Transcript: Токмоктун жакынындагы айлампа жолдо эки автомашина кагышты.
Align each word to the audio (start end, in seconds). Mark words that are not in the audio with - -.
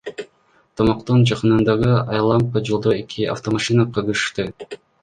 Токмоктун 0.79 1.27
жакынындагы 1.33 1.91
айлампа 1.99 2.65
жолдо 2.71 2.97
эки 3.05 3.31
автомашина 3.39 3.91
кагышты. 4.01 4.53